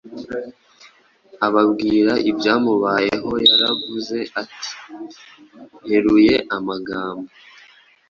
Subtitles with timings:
[1.47, 4.69] Ababwira ibyamubayeho yaravuze ati,
[5.83, 7.29] “Nteruye amagambo,